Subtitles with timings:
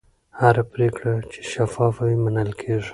[0.41, 2.89] هره پرېکړه چې شفافه وي، منل کېږي.